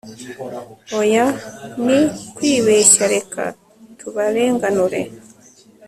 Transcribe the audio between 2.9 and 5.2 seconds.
reka tubarenganure